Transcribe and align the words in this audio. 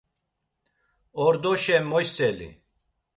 Ordoşe 1.25 1.77
moyseli! 1.89 2.49